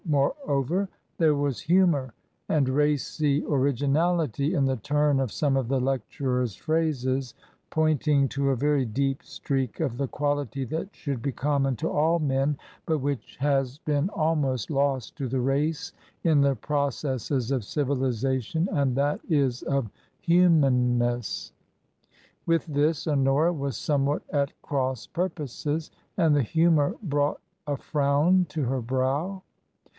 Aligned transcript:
Moreover, 0.03 0.89
there 1.19 1.35
was 1.35 1.61
humour 1.61 2.13
and 2.49 2.67
racy 2.67 3.45
originality 3.45 4.55
in 4.55 4.65
the 4.65 4.75
turn 4.75 5.19
of 5.21 5.31
some 5.31 5.55
of 5.55 5.67
the 5.69 5.79
lecturer's 5.79 6.55
phrases 6.55 7.35
pointing 7.69 8.27
to 8.29 8.49
a 8.49 8.55
very 8.55 8.83
deep 8.83 9.23
streak 9.23 9.79
of 9.79 9.97
the 9.97 10.07
quality 10.07 10.65
that 10.65 10.93
should 10.93 11.21
be 11.21 11.31
common 11.31 11.75
to 11.77 11.89
all 11.89 12.17
men, 12.19 12.57
but 12.87 12.97
which 12.97 13.37
has 13.37 13.77
been 13.77 14.09
almost 14.09 14.69
lost 14.71 15.15
to 15.17 15.29
the 15.29 15.39
race 15.39 15.93
in 16.23 16.41
the 16.41 16.55
processes 16.55 17.51
of 17.51 17.63
civ 17.63 17.87
ilization— 17.87 18.65
^and 18.75 18.95
that 18.95 19.21
is 19.29 19.61
of 19.63 19.89
huntanness. 20.27 21.51
With 22.47 22.65
this 22.65 23.07
Honora 23.07 23.53
was 23.53 23.77
somewhat 23.77 24.23
at 24.33 24.59
cross 24.63 25.05
purposes, 25.07 25.91
and 26.17 26.35
the 26.35 26.43
humour 26.43 26.95
brought 27.03 27.39
a 27.67 27.77
frown 27.77 28.45
to 28.49 28.63
her 28.63 28.81
brow. 28.81 29.43